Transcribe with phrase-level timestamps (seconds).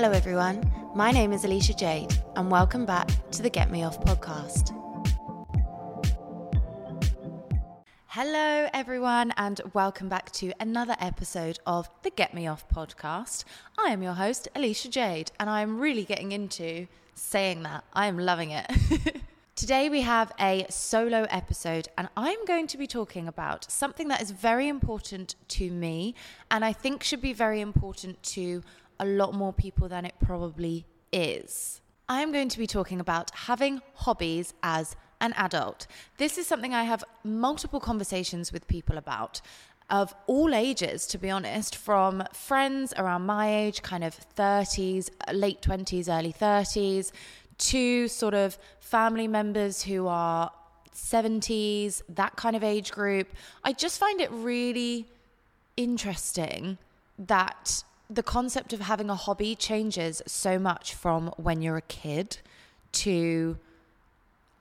[0.00, 0.62] Hello, everyone.
[0.94, 4.72] My name is Ellisha Jade, and welcome back to the Get Me Off podcast.
[8.06, 13.42] Hello, everyone, and welcome back to another episode of the Get Me Off podcast.
[13.76, 16.86] I am your host, Ellisha Jade, and I'm really getting into
[17.16, 17.82] saying that.
[17.92, 18.70] I am loving it.
[19.56, 24.22] Today, we have a solo episode, and I'm going to be talking about something that
[24.22, 26.14] is very important to me,
[26.52, 28.62] and I think should be very important to
[29.00, 31.80] a lot more people than it probably is.
[32.08, 35.86] I am going to be talking about having hobbies as an adult.
[36.16, 39.40] This is something I have multiple conversations with people about.
[39.90, 45.62] Of all ages, to be honest, from friends around my age, kind of 30s, late
[45.62, 47.10] 20s, early 30s,
[47.58, 50.50] to sort of family members who are
[50.94, 53.28] 70s, that kind of age group.
[53.64, 55.06] I just find it really
[55.76, 56.78] interesting
[57.18, 62.38] that the concept of having a hobby changes so much from when you're a kid
[62.90, 63.58] to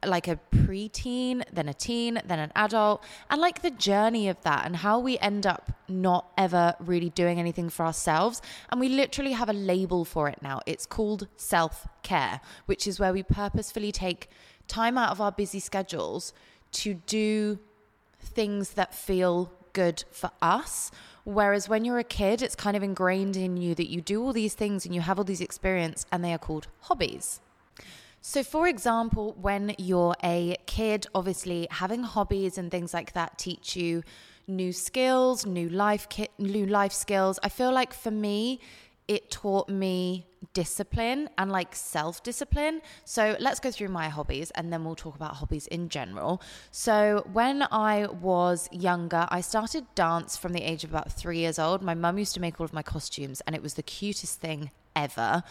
[0.05, 4.65] like a preteen, then a teen, then an adult, and like the journey of that
[4.65, 8.41] and how we end up not ever really doing anything for ourselves.
[8.69, 10.61] And we literally have a label for it now.
[10.65, 14.29] It's called self care, which is where we purposefully take
[14.67, 16.33] time out of our busy schedules
[16.73, 17.59] to do
[18.19, 20.91] things that feel good for us
[21.27, 24.31] Whereas when you're a kid, it's kind of ingrained in you that you do all
[24.31, 27.41] these things and you have all these experience and they are called hobbies.
[28.21, 33.75] So, for example, when you're a kid, obviously having hobbies and things like that teach
[33.75, 34.03] you
[34.47, 37.39] new skills, new life, ki- new life skills.
[37.43, 38.61] I feel like for me,
[39.07, 42.81] it taught me discipline and like self discipline.
[43.05, 46.41] So let's go through my hobbies and then we'll talk about hobbies in general.
[46.71, 51.59] So when I was younger, I started dance from the age of about three years
[51.59, 51.81] old.
[51.81, 54.71] My mum used to make all of my costumes and it was the cutest thing
[54.95, 55.43] ever.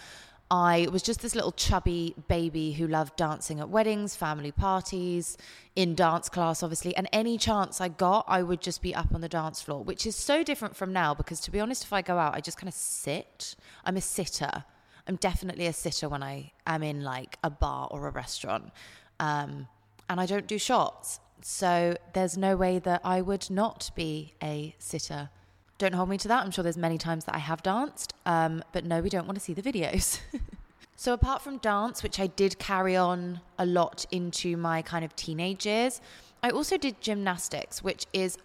[0.51, 5.37] I was just this little chubby baby who loved dancing at weddings, family parties,
[5.75, 6.97] in dance class, obviously.
[6.97, 10.07] And any chance I got, I would just be up on the dance floor, which
[10.07, 12.59] is so different from now because, to be honest, if I go out, I just
[12.59, 13.57] kind of sit.
[13.85, 14.65] I'm a sitter.
[15.09, 18.71] I'm definitely a sitter when I am in like a bar or a restaurant.
[19.19, 19.67] Um,
[20.09, 21.19] and I don't do shots.
[21.43, 25.31] So there's no way that I would not be a sitter
[25.79, 26.45] don't hold me to that.
[26.45, 29.39] I'm sure there's many times that I have danced, um, but no, we don't want
[29.39, 30.21] to see the videos.
[30.97, 35.15] so, apart from dance, which I did carry on a lot into my kind of
[35.17, 36.01] teenage years,
[36.43, 38.39] I also did gymnastics, which is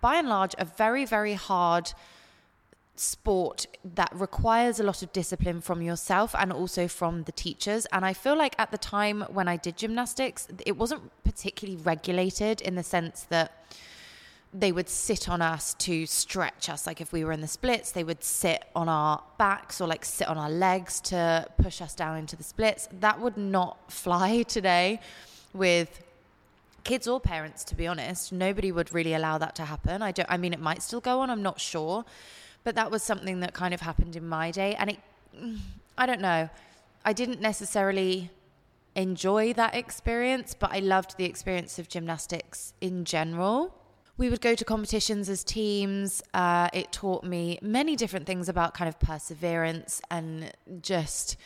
[0.00, 1.92] by and large a very, very hard
[2.96, 7.86] sport that requires a lot of discipline from yourself and also from the teachers.
[7.92, 12.60] And I feel like at the time when I did gymnastics, it wasn't particularly regulated
[12.62, 13.52] in the sense that
[14.54, 16.86] they would sit on us to stretch us.
[16.86, 20.04] Like if we were in the splits, they would sit on our backs or like
[20.04, 22.88] sit on our legs to push us down into the splits.
[23.00, 25.00] That would not fly today
[25.52, 26.02] with
[26.84, 28.32] kids or parents, to be honest.
[28.32, 30.02] Nobody would really allow that to happen.
[30.02, 32.04] I don't, I mean, it might still go on, I'm not sure.
[32.64, 34.74] But that was something that kind of happened in my day.
[34.76, 34.98] And it,
[35.98, 36.48] I don't know,
[37.04, 38.30] I didn't necessarily
[38.94, 43.74] enjoy that experience, but I loved the experience of gymnastics in general
[44.18, 46.22] we would go to competitions as teams.
[46.32, 51.36] Uh, it taught me many different things about kind of perseverance and just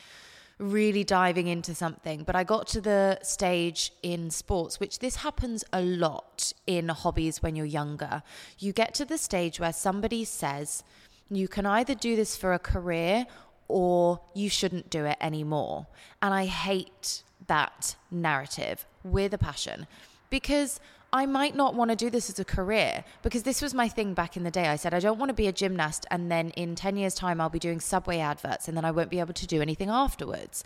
[0.58, 2.22] really diving into something.
[2.22, 7.42] But I got to the stage in sports, which this happens a lot in hobbies
[7.42, 8.22] when you're younger.
[8.58, 10.84] You get to the stage where somebody says,
[11.30, 13.26] you can either do this for a career
[13.68, 15.86] or you shouldn't do it anymore.
[16.20, 19.86] And I hate that narrative with a passion
[20.28, 20.78] because
[21.12, 24.14] I might not want to do this as a career because this was my thing
[24.14, 24.68] back in the day.
[24.68, 27.40] I said, I don't want to be a gymnast and then in 10 years' time,
[27.40, 30.62] I'll be doing subway adverts and then I won't be able to do anything afterwards.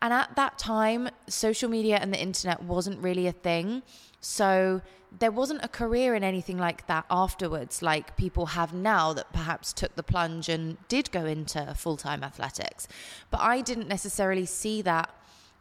[0.00, 3.82] And at that time, social media and the internet wasn't really a thing.
[4.20, 4.82] So
[5.16, 9.72] there wasn't a career in anything like that afterwards, like people have now that perhaps
[9.72, 12.86] took the plunge and did go into full time athletics.
[13.30, 15.10] But I didn't necessarily see that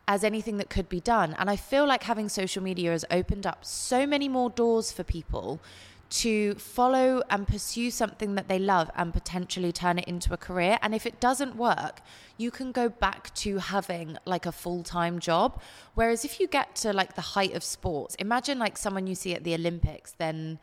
[0.07, 1.35] as anything that could be done.
[1.37, 5.03] And I feel like having social media has opened up so many more doors for
[5.03, 5.59] people
[6.09, 10.79] to follow and pursue something that they love and potentially turn it into a career.
[10.81, 11.99] And if it doesn't work,
[12.37, 15.61] you can go back to having like a full time job.
[15.95, 19.33] Whereas if you get to like the height of sports, imagine like someone you see
[19.33, 20.59] at the Olympics, then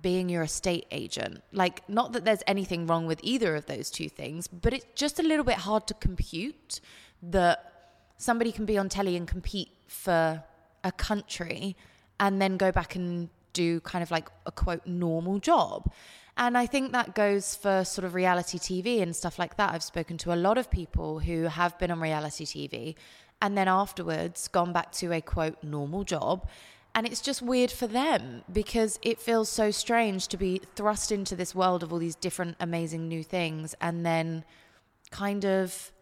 [0.00, 1.42] being your estate agent.
[1.52, 5.18] Like, not that there's anything wrong with either of those two things, but it's just
[5.18, 6.80] a little bit hard to compute
[7.22, 7.77] that
[8.18, 10.42] somebody can be on telly and compete for
[10.84, 11.76] a country
[12.20, 15.90] and then go back and do kind of like a quote normal job.
[16.36, 19.72] And I think that goes for sort of reality TV and stuff like that.
[19.72, 22.94] I've spoken to a lot of people who have been on reality TV
[23.40, 26.48] and then afterwards gone back to a quote normal job.
[26.94, 31.36] And it's just weird for them because it feels so strange to be thrust into
[31.36, 34.44] this world of all these different amazing new things and then
[35.10, 35.92] kind of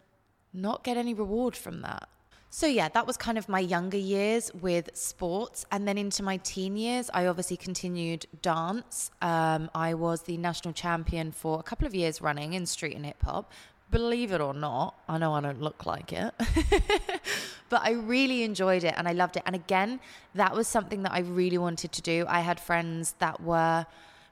[0.57, 2.09] not get any reward from that.
[2.49, 5.65] So, yeah, that was kind of my younger years with sports.
[5.71, 9.11] And then into my teen years, I obviously continued dance.
[9.21, 13.05] Um, I was the national champion for a couple of years running in street and
[13.05, 13.51] hip hop.
[13.91, 16.33] Believe it or not, I know I don't look like it,
[17.69, 19.43] but I really enjoyed it and I loved it.
[19.45, 20.01] And again,
[20.35, 22.25] that was something that I really wanted to do.
[22.27, 23.85] I had friends that were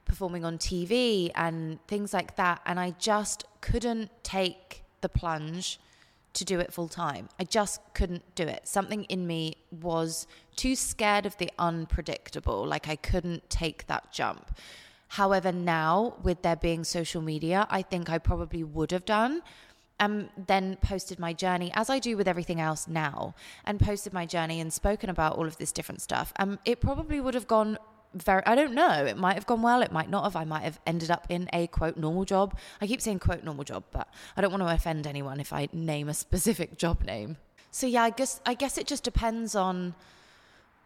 [0.04, 2.60] performing on TV and things like that.
[2.66, 5.78] And I just couldn't take the plunge
[6.36, 7.28] to do it full time.
[7.38, 8.68] I just couldn't do it.
[8.68, 12.66] Something in me was too scared of the unpredictable.
[12.66, 14.56] Like I couldn't take that jump.
[15.08, 19.42] However, now with there being social media, I think I probably would have done.
[19.98, 23.34] And then posted my journey as I do with everything else now,
[23.64, 26.34] and posted my journey and spoken about all of this different stuff.
[26.36, 27.78] And it probably would have gone
[28.22, 29.04] very I don't know.
[29.04, 30.36] It might have gone well, it might not have.
[30.36, 32.56] I might have ended up in a quote normal job.
[32.80, 35.68] I keep saying quote normal job, but I don't want to offend anyone if I
[35.72, 37.36] name a specific job name.
[37.70, 39.94] So yeah, I guess I guess it just depends on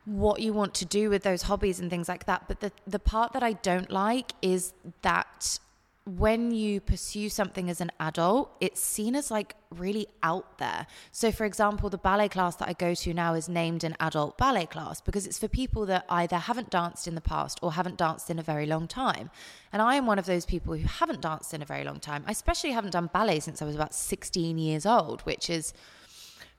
[0.05, 2.45] what you want to do with those hobbies and things like that.
[2.49, 4.73] But the the part that I don't like is
[5.03, 5.59] that
[6.07, 10.87] when you pursue something as an adult, it's seen as like really out there.
[11.13, 14.39] So, for example, the ballet class that I go to now is named an adult
[14.39, 17.99] ballet class because it's for people that either haven't danced in the past or haven't
[17.99, 19.31] danced in a very long time.
[19.73, 22.25] And I am one of those people who haven't danced in a very long time.
[22.27, 25.75] I especially haven't done ballet since I was about 16 years old, which is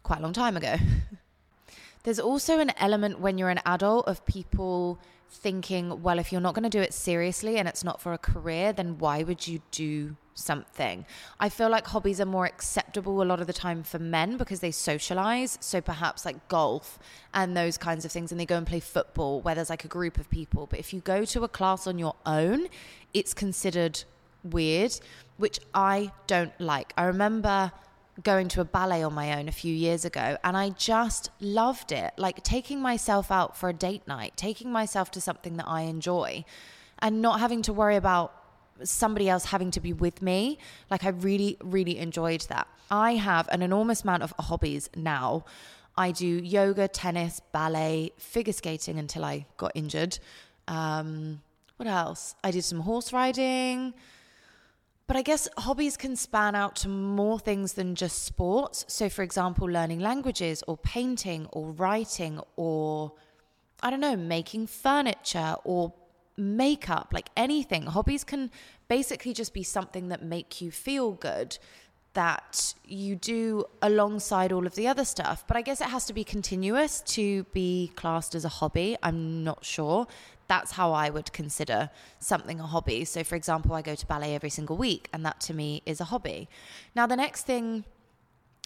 [0.03, 0.75] quite a long time ago.
[2.03, 4.99] There's also an element when you're an adult of people
[5.31, 8.17] thinking, well, if you're not going to do it seriously and it's not for a
[8.17, 11.05] career, then why would you do something?
[11.39, 14.59] I feel like hobbies are more acceptable a lot of the time for men because
[14.59, 15.57] they socialize.
[15.61, 16.99] So perhaps like golf
[17.33, 19.89] and those kinds of things, and they go and play football where there's like a
[19.89, 20.67] group of people.
[20.67, 22.67] But if you go to a class on your own,
[23.13, 24.03] it's considered
[24.43, 24.99] weird,
[25.37, 26.93] which I don't like.
[26.97, 27.71] I remember
[28.23, 31.91] going to a ballet on my own a few years ago and I just loved
[31.91, 32.13] it.
[32.17, 36.43] Like taking myself out for a date night, taking myself to something that I enjoy
[36.99, 38.33] and not having to worry about
[38.83, 40.57] somebody else having to be with me.
[40.89, 42.67] Like I really, really enjoyed that.
[42.89, 45.45] I have an enormous amount of hobbies now.
[45.97, 50.19] I do yoga, tennis, ballet, figure skating until I got injured.
[50.67, 51.41] Um,
[51.77, 52.35] what else?
[52.43, 53.93] I did some horse riding.
[55.11, 58.85] But I guess hobbies can span out to more things than just sports.
[58.87, 63.11] So, for example, learning languages or painting or writing or,
[63.83, 65.91] I don't know, making furniture or
[66.37, 67.87] makeup, like anything.
[67.87, 68.51] Hobbies can
[68.87, 71.57] basically just be something that make you feel good
[72.13, 75.43] that you do alongside all of the other stuff.
[75.45, 78.95] But I guess it has to be continuous to be classed as a hobby.
[79.03, 80.07] I'm not sure
[80.51, 81.89] that's how I would consider
[82.19, 83.05] something a hobby.
[83.05, 86.01] So, for example, I go to ballet every single week, and that to me is
[86.01, 86.49] a hobby.
[86.93, 87.85] Now, the next thing,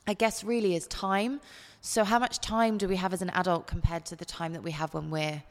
[0.07, 1.41] I guess, really is time.
[1.81, 4.63] So, how much time do we have as an adult compared to the time that
[4.63, 5.43] we have when we're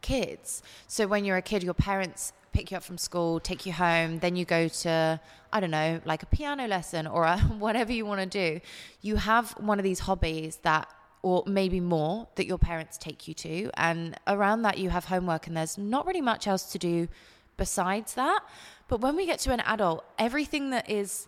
[0.00, 0.62] kids?
[0.88, 4.20] So, when you're a kid, your parents pick you up from school, take you home,
[4.20, 5.20] then you go to,
[5.52, 8.60] I don't know, like a piano lesson or a, whatever you want to do.
[9.02, 10.88] You have one of these hobbies that
[11.24, 13.70] or maybe more that your parents take you to.
[13.78, 17.08] And around that, you have homework, and there's not really much else to do
[17.56, 18.40] besides that.
[18.88, 21.26] But when we get to an adult, everything that is,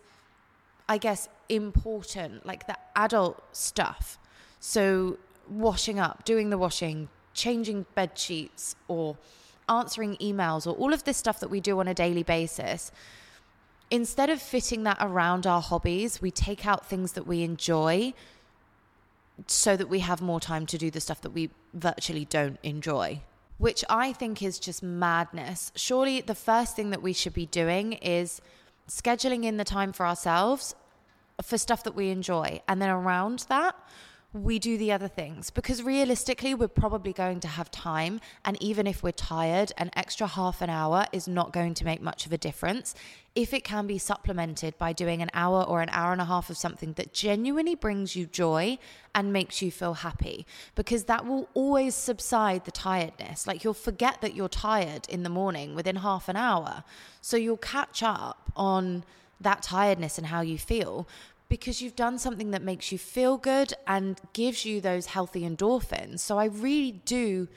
[0.87, 4.19] I guess, important, like the adult stuff,
[4.59, 5.17] so
[5.49, 9.17] washing up, doing the washing, changing bed sheets, or
[9.67, 12.91] answering emails, or all of this stuff that we do on a daily basis
[13.89, 18.13] instead of fitting that around our hobbies, we take out things that we enjoy
[19.45, 23.21] so that we have more time to do the stuff that we virtually don't enjoy,
[23.57, 25.71] which I think is just madness.
[25.75, 28.41] Surely the first thing that we should be doing is
[28.87, 30.75] scheduling in the time for ourselves
[31.43, 32.61] for stuff that we enjoy.
[32.67, 33.75] And then around that,
[34.37, 38.21] we do the other things because realistically, we're probably going to have time.
[38.45, 42.01] And even if we're tired, an extra half an hour is not going to make
[42.01, 42.95] much of a difference
[43.35, 46.49] if it can be supplemented by doing an hour or an hour and a half
[46.49, 48.79] of something that genuinely brings you joy
[49.13, 53.45] and makes you feel happy, because that will always subside the tiredness.
[53.45, 56.83] Like you'll forget that you're tired in the morning within half an hour.
[57.21, 59.03] So you'll catch up on
[59.39, 61.07] that tiredness and how you feel
[61.49, 66.19] because you've done something that makes you feel good and gives you those healthy endorphins.
[66.19, 67.47] So I really do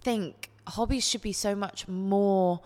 [0.00, 2.60] think hobbies should be so much more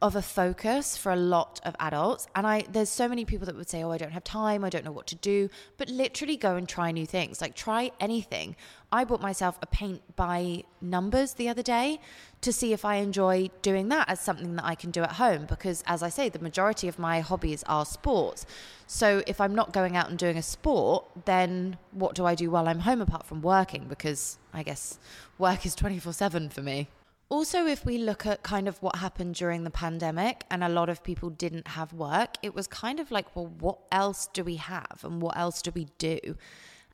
[0.00, 2.28] of a focus for a lot of adults.
[2.34, 4.64] And i there's so many people that would say oh i don't have time.
[4.64, 5.48] I don't know what to do.
[5.76, 7.40] But literally go and try new things.
[7.40, 8.54] Like try anything.
[8.92, 12.00] I bought myself a paint by numbers the other day
[12.40, 15.46] to see if i enjoy doing that as something that i can do at home.
[15.46, 18.46] Because as i say the majority of my hobbies are sports.
[18.86, 22.50] So if i'm not going out and doing a sport then what do i do
[22.50, 23.86] while i'm home apart from working?
[23.88, 24.98] Because i guess
[25.38, 26.88] work is 24/7 for me
[27.30, 30.88] also, if we look at kind of what happened during the pandemic and a lot
[30.88, 34.56] of people didn't have work, it was kind of like, well, what else do we
[34.56, 36.18] have and what else do we do?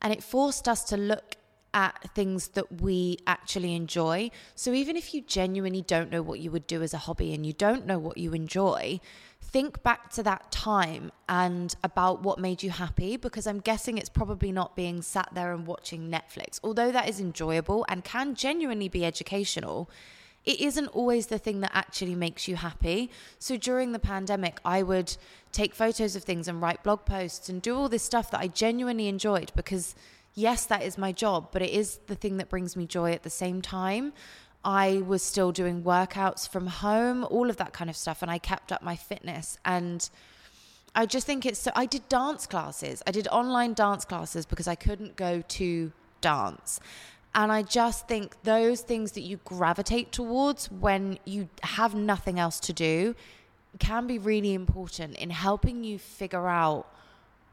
[0.01, 1.37] And it forced us to look
[1.73, 4.31] at things that we actually enjoy.
[4.55, 7.45] So even if you genuinely don't know what you would do as a hobby and
[7.45, 8.99] you don't know what you enjoy,
[9.41, 14.09] think back to that time and about what made you happy because I'm guessing it's
[14.09, 16.59] probably not being sat there and watching Netflix.
[16.63, 19.89] Although that is enjoyable and can genuinely be educational,
[20.45, 23.09] it isn't always the thing that actually makes you happy.
[23.39, 25.15] So during the pandemic, I would
[25.51, 28.47] take photos of things and write blog posts and do all this stuff that I
[28.47, 29.95] genuinely enjoyed because,
[30.35, 33.23] yes, that is my job, but it is the thing that brings me joy at
[33.23, 34.13] the same time.
[34.63, 38.37] I was still doing workouts from home, all of that kind of stuff, and I
[38.39, 39.57] kept up my fitness.
[39.63, 40.07] And
[40.95, 41.71] I just think it's so.
[41.75, 46.79] I did dance classes, I did online dance classes because I couldn't go to dance.
[47.35, 52.61] And I just think those things that you gravitate towards when you have nothing else
[52.61, 53.13] to do
[53.77, 56.87] can be really important in helping you figure out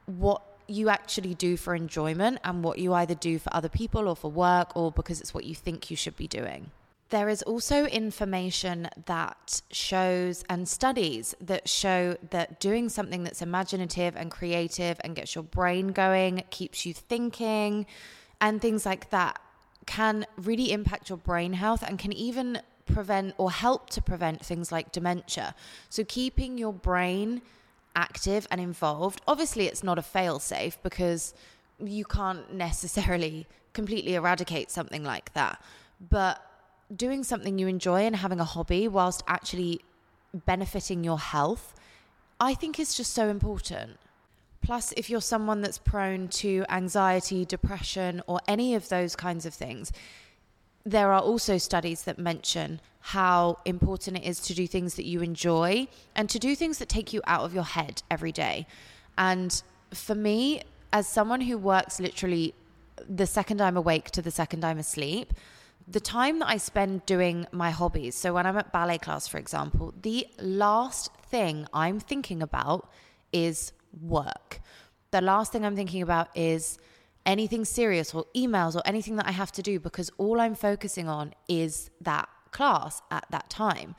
[0.07, 4.15] what you actually do for enjoyment and what you either do for other people or
[4.15, 6.71] for work or because it's what you think you should be doing.
[7.11, 14.17] There is also information that shows and studies that show that doing something that's imaginative
[14.17, 17.85] and creative and gets your brain going, keeps you thinking,
[18.41, 19.41] and things like that
[19.87, 24.73] can really impact your brain health and can even prevent or help to prevent things
[24.73, 25.55] like dementia.
[25.89, 27.43] So, keeping your brain
[27.95, 31.35] active and involved, obviously, it's not a fail safe because
[31.79, 35.63] you can't necessarily completely eradicate something like that.
[36.01, 36.45] But
[36.95, 39.81] doing something you enjoy and having a hobby whilst actually
[40.35, 41.75] benefiting your health,
[42.41, 43.99] I think is just so important.
[44.63, 49.53] Plus, if you're someone that's prone to anxiety, depression, or any of those kinds of
[49.53, 49.93] things,
[50.85, 55.21] there are also studies that mention how important it is to do things that you
[55.21, 58.67] enjoy and to do things that take you out of your head every day.
[59.19, 59.61] And
[59.93, 62.55] for me, as someone who works literally
[63.09, 65.35] the second I'm awake to the second I'm asleep,
[65.89, 69.39] the time that I spend doing my hobbies, so when I'm at ballet class, for
[69.39, 72.89] example, the last thing I'm thinking about
[73.33, 74.61] is work.
[75.11, 76.79] The last thing I'm thinking about is
[77.27, 81.09] anything serious or emails or anything that I have to do because all I'm focusing
[81.09, 83.95] on is that class at that time.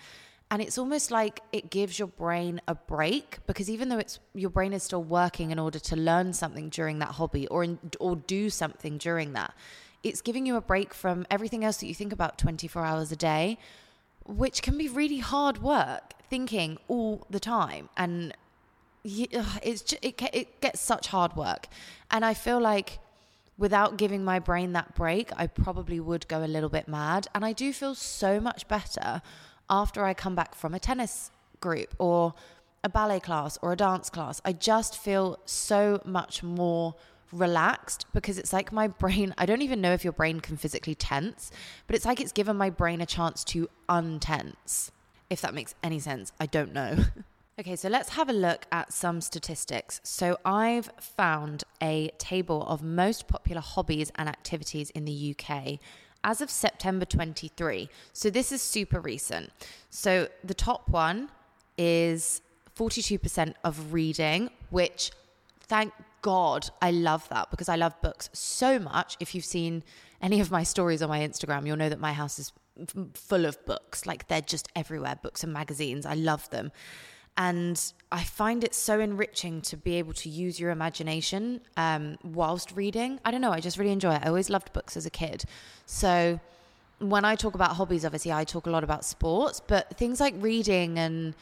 [0.51, 4.51] And it's almost like it gives your brain a break because even though it's your
[4.51, 8.15] brain is still working in order to learn something during that hobby or in, or
[8.15, 9.53] do something during that,
[10.03, 13.15] it's giving you a break from everything else that you think about 24 hours a
[13.15, 13.57] day,
[14.25, 18.35] which can be really hard work thinking all the time and
[19.03, 21.67] it's just, it, it gets such hard work.
[22.09, 22.99] And I feel like
[23.57, 27.27] without giving my brain that break, I probably would go a little bit mad.
[27.35, 29.21] And I do feel so much better
[29.69, 32.33] after I come back from a tennis group or
[32.83, 34.41] a ballet class or a dance class.
[34.43, 36.95] I just feel so much more
[37.31, 40.95] relaxed because it's like my brain, I don't even know if your brain can physically
[40.95, 41.51] tense,
[41.87, 44.91] but it's like it's given my brain a chance to untense.
[45.29, 46.97] If that makes any sense, I don't know.
[47.59, 50.01] Okay, so let's have a look at some statistics.
[50.03, 55.77] So I've found a table of most popular hobbies and activities in the UK
[56.23, 57.89] as of September 23.
[58.11, 59.51] So this is super recent.
[59.91, 61.29] So the top one
[61.77, 62.41] is
[62.75, 65.11] 42% of reading, which
[65.59, 65.93] thank
[66.23, 69.15] God I love that because I love books so much.
[69.19, 69.83] If you've seen
[70.23, 72.51] any of my stories on my Instagram, you'll know that my house is
[73.13, 74.07] full of books.
[74.07, 76.07] Like they're just everywhere, books and magazines.
[76.07, 76.71] I love them.
[77.35, 82.75] And I find it so enriching to be able to use your imagination um, whilst
[82.75, 83.19] reading.
[83.25, 84.21] I don't know, I just really enjoy it.
[84.23, 85.45] I always loved books as a kid.
[85.87, 86.39] So
[86.99, 90.35] when I talk about hobbies, obviously, I talk a lot about sports, but things like
[90.37, 91.33] reading and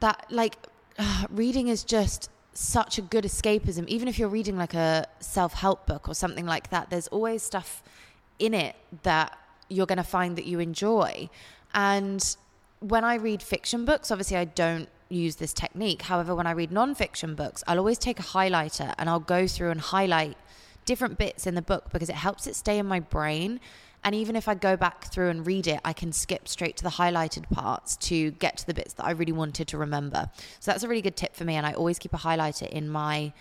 [0.00, 0.56] that, like,
[1.30, 3.86] reading is just such a good escapism.
[3.88, 7.42] Even if you're reading like a self help book or something like that, there's always
[7.42, 7.82] stuff
[8.38, 9.38] in it that
[9.68, 11.28] you're going to find that you enjoy.
[11.74, 12.36] And
[12.80, 16.02] when I read fiction books, obviously, I don't use this technique.
[16.02, 19.70] However, when I read nonfiction books, I'll always take a highlighter and I'll go through
[19.70, 20.36] and highlight
[20.84, 23.60] different bits in the book because it helps it stay in my brain
[24.04, 26.84] And even if I go back through and read it, I can skip straight to
[26.84, 30.30] the highlighted parts to get to the bits that I really wanted to remember.
[30.60, 31.54] So that's a really good tip for me.
[31.54, 33.32] And I always keep a highlighter in my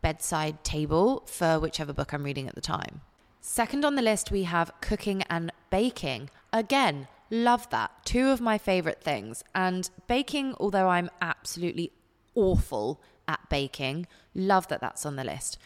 [0.00, 3.00] bedside table for whichever book I'm reading at the time.
[3.40, 6.30] Second on the list, we have cooking and baking.
[6.52, 7.90] Again, love that.
[8.04, 9.42] Two of my favorite things.
[9.54, 11.90] And baking, although I'm absolutely
[12.36, 15.58] awful at baking, love that that's on the list.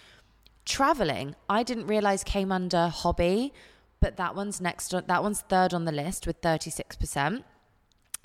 [0.64, 3.52] Traveling, I didn't realize came under hobby,
[4.00, 4.94] but that one's next.
[5.06, 7.42] That one's third on the list with 36%.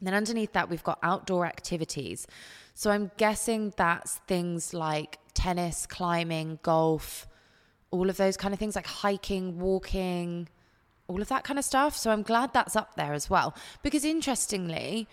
[0.04, 2.28] Then underneath that, we've got outdoor activities.
[2.74, 7.28] So I'm guessing that's things like tennis, climbing, golf,
[7.92, 10.48] all of those kind of things like hiking, walking,
[11.12, 11.96] all of that kind of stuff.
[11.98, 13.54] So I'm glad that's up there as well.
[13.84, 15.08] Because interestingly,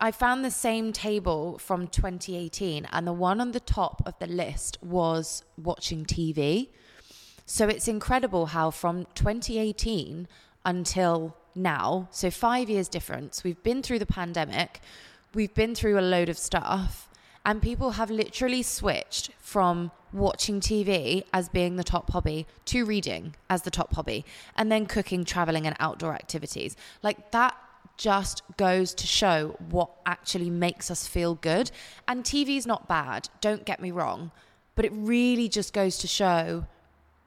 [0.00, 4.26] I found the same table from 2018, and the one on the top of the
[4.26, 6.68] list was watching TV.
[7.44, 10.28] So it's incredible how from 2018
[10.64, 14.80] until now, so five years difference, we've been through the pandemic,
[15.34, 17.08] we've been through a load of stuff,
[17.44, 23.34] and people have literally switched from watching TV as being the top hobby to reading
[23.48, 24.24] as the top hobby,
[24.56, 26.76] and then cooking, traveling, and outdoor activities.
[27.02, 27.56] Like that
[27.96, 31.70] just goes to show what actually makes us feel good.
[32.08, 34.30] And TV is not bad, don't get me wrong,
[34.74, 36.66] but it really just goes to show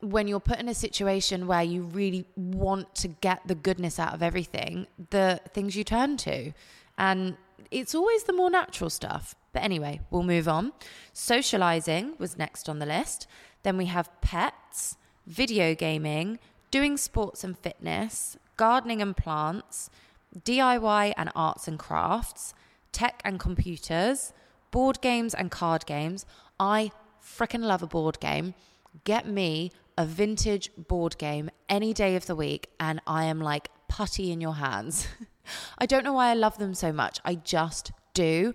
[0.01, 4.13] when you're put in a situation where you really want to get the goodness out
[4.13, 6.51] of everything, the things you turn to.
[6.97, 7.37] And
[7.71, 9.35] it's always the more natural stuff.
[9.53, 10.73] But anyway, we'll move on.
[11.13, 13.27] Socializing was next on the list.
[13.61, 16.39] Then we have pets, video gaming,
[16.71, 19.89] doing sports and fitness, gardening and plants,
[20.37, 22.53] DIY and arts and crafts,
[22.91, 24.33] tech and computers,
[24.71, 26.25] board games and card games.
[26.59, 26.91] I
[27.23, 28.55] freaking love a board game.
[29.03, 33.69] Get me a vintage board game any day of the week, and I am like
[33.87, 35.07] putty in your hands.
[35.77, 37.19] I don't know why I love them so much.
[37.23, 38.53] I just do.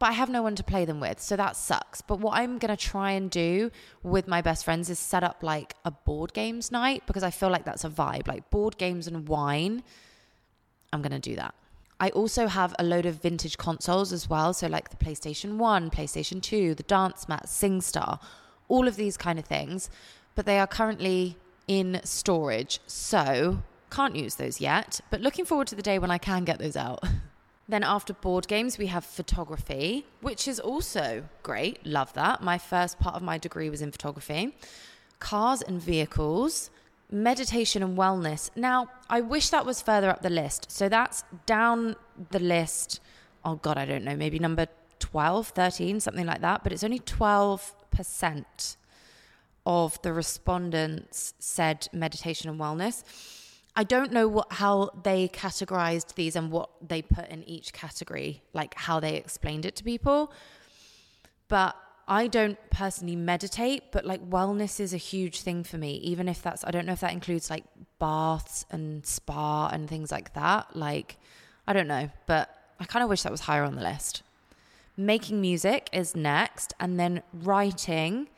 [0.00, 2.00] But I have no one to play them with, so that sucks.
[2.00, 3.70] But what I'm gonna try and do
[4.02, 7.50] with my best friends is set up like a board games night because I feel
[7.50, 9.84] like that's a vibe, like board games and wine.
[10.90, 11.54] I'm gonna do that.
[12.00, 14.54] I also have a load of vintage consoles as well.
[14.54, 18.18] So, like the PlayStation 1, PlayStation 2, the Dance Mat, SingStar,
[18.68, 19.90] all of these kind of things.
[20.34, 21.36] But they are currently
[21.68, 22.80] in storage.
[22.86, 26.58] So, can't use those yet, but looking forward to the day when I can get
[26.58, 27.04] those out.
[27.70, 31.84] then, after board games, we have photography, which is also great.
[31.86, 32.42] Love that.
[32.42, 34.54] My first part of my degree was in photography.
[35.18, 36.70] Cars and vehicles,
[37.10, 38.50] meditation and wellness.
[38.56, 40.70] Now, I wish that was further up the list.
[40.70, 41.96] So, that's down
[42.30, 43.00] the list.
[43.44, 44.66] Oh, God, I don't know, maybe number
[44.98, 46.62] 12, 13, something like that.
[46.62, 48.76] But it's only 12%
[49.66, 53.04] of the respondents said meditation and wellness.
[53.76, 58.42] I don't know what how they categorized these and what they put in each category,
[58.52, 60.32] like how they explained it to people.
[61.48, 61.76] But
[62.08, 66.42] I don't personally meditate, but like wellness is a huge thing for me, even if
[66.42, 67.64] that's I don't know if that includes like
[67.98, 70.74] baths and spa and things like that.
[70.76, 71.18] Like
[71.66, 74.22] I don't know, but I kind of wish that was higher on the list.
[74.96, 78.28] Making music is next and then writing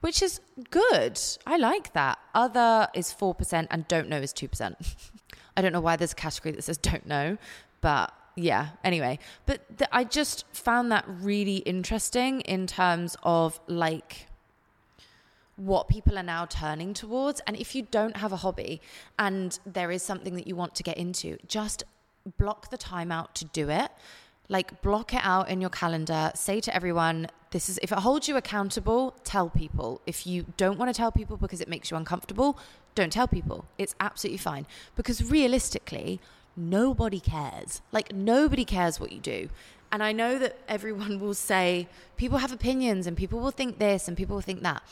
[0.00, 1.20] which is good.
[1.46, 2.18] I like that.
[2.34, 4.74] Other is 4% and don't know is 2%.
[5.56, 7.36] I don't know why there's a category that says don't know,
[7.80, 9.18] but yeah, anyway.
[9.46, 14.26] But th- I just found that really interesting in terms of like
[15.56, 17.40] what people are now turning towards.
[17.46, 18.80] And if you don't have a hobby
[19.18, 21.84] and there is something that you want to get into, just
[22.38, 23.90] block the time out to do it
[24.50, 26.32] like block it out in your calendar.
[26.34, 30.02] Say to everyone this is if it holds you accountable tell people.
[30.06, 32.58] If you don't want to tell people because it makes you uncomfortable
[32.96, 33.64] don't tell people.
[33.78, 34.66] It's absolutely fine.
[34.96, 36.20] Because realistically
[36.56, 37.80] nobody cares.
[37.92, 39.48] Like nobody cares what you do.
[39.92, 44.08] And i know that everyone will say people have opinions and people will think this
[44.08, 44.82] and people will think that.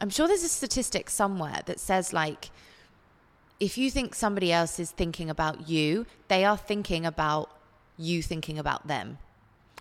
[0.00, 2.50] I'm sure there's a statistic somewhere that says like
[3.60, 7.50] if you think somebody else is thinking about you they are thinking about
[8.02, 9.18] you thinking about them.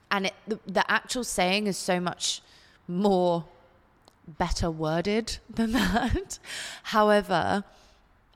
[0.10, 2.42] And it, the, the actual saying is so much
[2.88, 3.46] more
[4.28, 6.40] better worded than that.
[6.84, 7.64] However,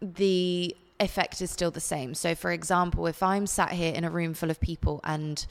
[0.02, 2.14] the effect is still the same.
[2.14, 5.46] So, for example, if I'm sat here in a room full of people and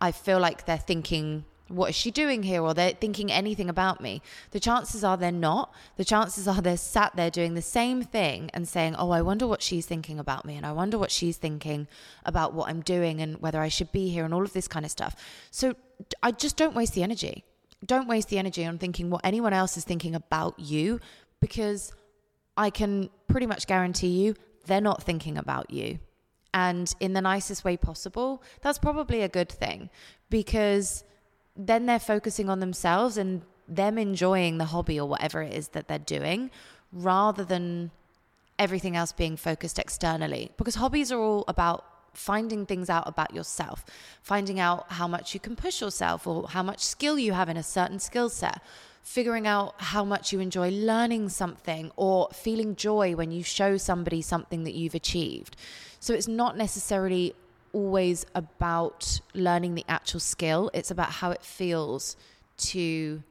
[0.00, 2.62] I feel like they're thinking what is she doing here?
[2.62, 4.22] Or they're thinking anything about me.
[4.52, 5.72] The chances are they're not.
[5.96, 9.46] The chances are they're sat there doing the same thing and saying oh i wonder
[9.46, 11.88] what she's thinking about me and i wonder what she's thinking
[12.24, 14.84] about what i'm doing and whether i should be here and all of this kind
[14.84, 15.16] of stuff.
[15.50, 15.74] So
[16.22, 17.44] i just don't waste the energy.
[17.84, 21.00] Don't waste the energy on thinking what anyone else is thinking about you
[21.40, 21.92] because
[22.56, 24.34] i can pretty much guarantee you
[24.66, 25.98] they're not thinking about you.
[26.52, 29.90] And in the nicest way possible, that's probably a good thing
[30.30, 31.04] because
[31.56, 35.88] then they're focusing on themselves and them enjoying the hobby or whatever it is that
[35.88, 36.50] they're doing
[36.92, 37.90] rather than
[38.58, 40.50] everything else being focused externally.
[40.56, 43.84] Because hobbies are all about finding things out about yourself,
[44.22, 47.56] finding out how much you can push yourself or how much skill you have in
[47.56, 48.62] a certain skill set,
[49.02, 54.22] figuring out how much you enjoy learning something or feeling joy when you show somebody
[54.22, 55.56] something that you've achieved.
[56.00, 57.34] So it's not necessarily
[57.72, 62.16] always about learning the actual skill, it's about how it feels
[62.58, 63.22] to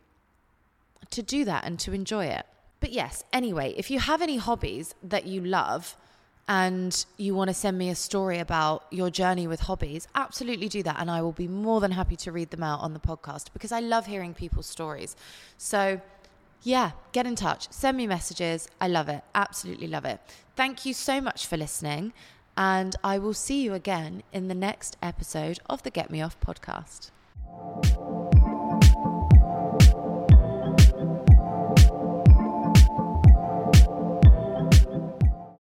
[1.11, 2.45] to do that and to enjoy it.
[2.79, 5.95] But yes, anyway, if you have any hobbies that you love
[6.47, 10.83] and you want to send me a story about your journey with hobbies, absolutely do
[10.83, 10.97] that.
[10.99, 13.71] And I will be more than happy to read them out on the podcast because
[13.71, 15.15] I love hearing people's stories.
[15.57, 16.01] So,
[16.61, 18.67] yeah, get in touch, send me messages.
[18.79, 19.23] I love it.
[19.33, 20.19] Absolutely love it.
[20.55, 22.13] Thank you so much for listening.
[22.57, 26.39] And I will see you again in the next episode of the Get Me Off
[26.39, 27.11] podcast.